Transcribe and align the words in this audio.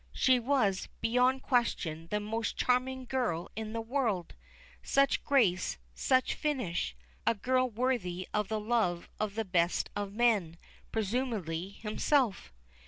She 0.13 0.39
was, 0.39 0.87
beyond 0.99 1.43
question, 1.43 2.07
the 2.09 2.19
most 2.19 2.57
charming 2.57 3.05
girl 3.05 3.51
in 3.55 3.71
the 3.71 3.81
world! 3.81 4.33
Such 4.81 5.23
grace 5.23 5.77
such 5.93 6.33
finish! 6.33 6.95
A 7.27 7.35
girl 7.35 7.69
worthy 7.69 8.27
of 8.33 8.47
the 8.47 8.59
love 8.59 9.07
of 9.19 9.35
the 9.35 9.45
best 9.45 9.91
of 9.95 10.11
men 10.11 10.57
presumably 10.91 11.69
himself! 11.69 12.51